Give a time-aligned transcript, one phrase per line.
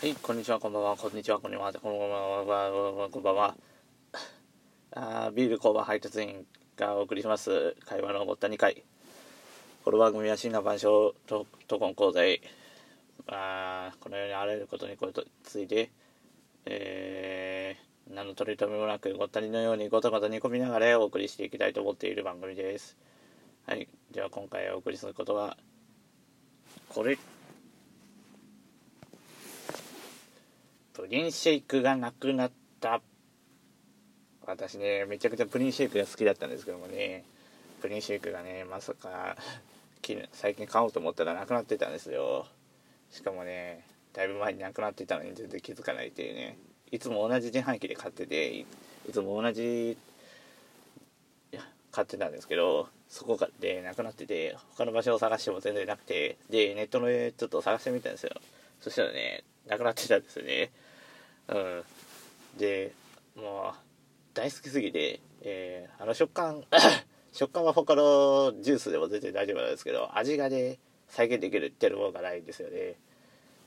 [0.00, 3.34] はい、こんにちは、こんばんは、こんにちは、こんにちは、こんばんは、こんばんは。
[3.34, 3.54] んんは
[4.92, 8.82] あービール工場配達員がお送りします、会話のごった2回。
[9.84, 12.22] この番組は新な万象と闘魂講座
[13.26, 15.90] あこのようにあらゆることにこれとついて、
[16.64, 22.96] えー、何の取り留めもなくごったりのようにごたごた煮込みながらお送りしていきたいと思っている番組です。
[23.66, 25.58] はい、では今回お送りすることは、
[26.88, 27.18] これ。
[30.92, 33.00] プリンシェイクがなくなった。
[34.46, 37.24] 私ねめちゃくちゃプリンシェイクが好きだったんですけどもね。
[37.80, 39.36] プリンシェイクがねまさか
[40.32, 42.46] 最近買おうと思ったらなくなってたんですよ。
[43.10, 46.58] しかもねだいぶ前になくなってたのに全然気づかないっていうね。
[46.90, 48.66] いつも同じ自販機で買っててい
[49.12, 49.96] つも同じ
[51.92, 58.32] 買ってたんですけどそこでなくなってて他の場所を探しても全然なくてでネットのちょっと探してみたんですよ。
[58.80, 60.70] そしたらねなくなってたんですね。
[61.48, 61.82] うん。
[62.58, 62.92] で
[63.36, 63.78] もう
[64.34, 66.64] 大好きすぎて、えー、あの食感
[67.32, 72.96] 食感は他のジュースでも全然大丈夫なんですけど味がね再現できるってるものがないんですよね。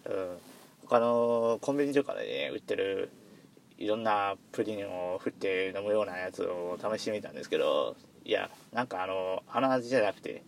[0.05, 0.37] うん。
[0.81, 3.09] 他のコンビニとかでね売ってる
[3.77, 10.43] いろんなプリンを振って飲むようなやつを試してみたんですけどいやなんかあのあの味じゃなくて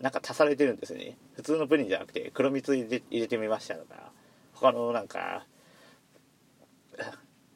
[0.00, 1.16] なんか足されてるんですね。
[1.34, 4.12] 普通のプリンじゃなくて黒蜜入れ入れてみましたとか
[4.60, 5.44] 他のなんか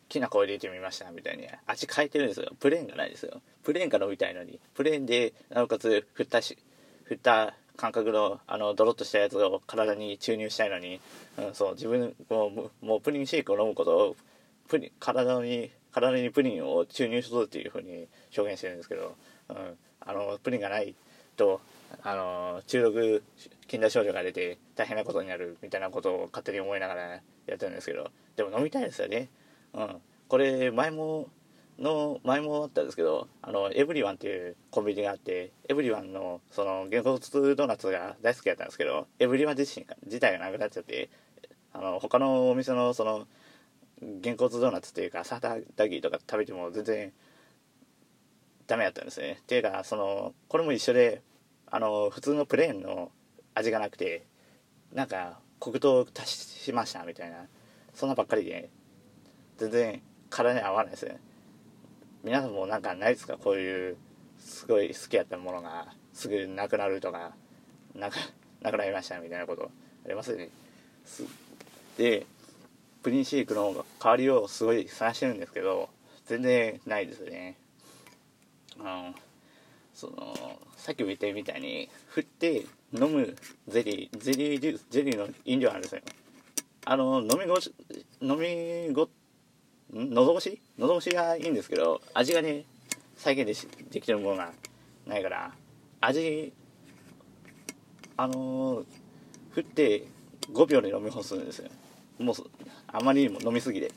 [0.08, 2.52] きな粉入れてみましたみたいに味変えてるんですよ。
[2.60, 3.42] プレーンがないですよ。
[3.62, 4.60] プレーンが飲みたいのに。
[4.74, 6.56] プレーンでなおかつ振ったし
[7.04, 11.00] 振った感覚のあのドロッとしたやつを体に注入したいのに、
[11.36, 11.74] うん、そう。
[11.74, 14.16] 自分もうもうプリンシェイクを飲むことを
[14.68, 19.16] プリン体に体にプリンを注入するっていうふうに表現してるんですけど、
[19.48, 19.56] うん、
[20.00, 20.94] あのプリンがない。
[21.36, 21.60] と
[22.02, 23.22] あの中毒
[23.66, 27.20] 禁断症状が出て大変なことになるみたいなことを勝手に思いながらや
[27.54, 29.28] ってるんですけどでも飲みたいですよね。
[29.74, 29.96] うん。
[30.28, 31.28] これ前も
[31.78, 37.18] の前もあったんですけどあのエブリワンっていうコンビニがあってエブリワンのその原骨
[37.56, 41.08] ドーナツが大好きだったんですけどエブリワン自身が自体がなくなっちゃって
[41.72, 43.26] あの他のお店のその
[44.22, 47.12] 原骨ドーナツっていうかサーターダギーとか食べても全然
[48.66, 49.38] ダメだったんですね。
[49.40, 51.22] っていうかそのこれも一緒で
[51.70, 53.10] あの普通のプレーンの
[53.54, 54.24] 味がなくて
[54.92, 57.46] なんか黒糖を足しましたみたいな
[57.94, 58.70] そんなばっかりで
[59.58, 61.18] 全然体に合わないですね。
[62.22, 63.36] 皆さんもなんかないですか？
[63.36, 63.96] こういう
[64.38, 67.32] すごい好きやったものがすぐなくなるとか
[67.94, 68.14] なく
[68.62, 69.70] なくなりましたみたいなこと。
[70.04, 70.48] ありますよね。
[71.98, 72.26] で
[73.02, 75.90] プリンシェイクの代わりをすごい探してるんですけど
[76.26, 77.56] 全然ないですね。
[78.80, 79.14] あの
[79.92, 83.36] そのさっきも言ったみたいに振って飲む
[83.68, 86.02] ゼリーゼリージュースゼリーの飲料あるんですよ。
[86.86, 87.72] あの飲みごし
[88.20, 89.08] 飲みご
[89.92, 90.60] 喉越し？
[90.78, 92.64] 喉越しがいいんですけど味がね
[93.16, 94.52] 再現でしできてるものが
[95.06, 95.52] ないから
[96.00, 96.52] 味
[98.16, 98.84] あの、
[99.50, 100.04] 振って
[100.52, 101.70] 5秒で飲み干すんですよ。
[102.18, 102.36] もう
[102.86, 103.90] あまりにも飲みすぎて。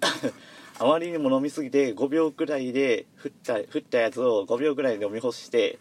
[0.78, 5.78] あまりにも飲みすぎて5秒くらいで振った振ったやつを5秒くらいで飲み干して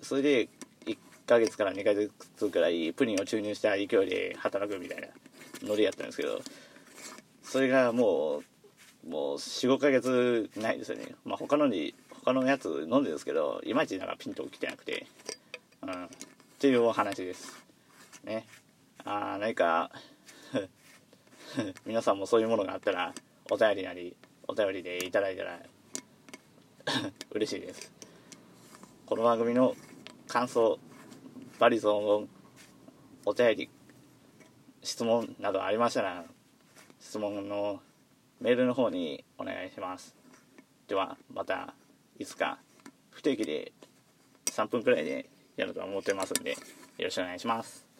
[0.00, 0.48] それで
[0.86, 0.96] 1
[1.26, 5.08] ヶ月から2ヶ月くらいプリンを注入した勢いで働くみたいな
[5.68, 6.40] ノリやったんですけど
[7.42, 11.14] それがもうもう45ヶ月ないですよね。
[11.24, 15.06] まあ他のに他のやつ飲んでるんですけどいまいちなんかピンときてなくて。
[15.82, 16.04] うん。
[16.04, 16.08] っ
[16.58, 17.52] ていうお話です。
[18.24, 18.46] ね。
[19.04, 19.90] ああ何か
[21.84, 23.12] 皆さんもそういうものがあったら
[23.50, 24.16] お便りなり
[24.48, 25.60] お便りでいただいたら
[27.30, 27.92] 嬉しいです。
[29.04, 29.76] この番組の
[30.26, 30.78] 感想
[31.58, 32.28] バリゾンの
[33.26, 33.70] お便り
[34.82, 36.24] 質問などありましたら
[36.98, 37.82] 質問の
[38.40, 40.16] メールの方にお願いします。
[40.88, 41.74] ではまた
[42.18, 42.58] いつか
[43.10, 43.72] 不定期で
[44.46, 46.56] 3分くらいでやると思ってますんでよ
[46.98, 47.93] ろしくお願いします。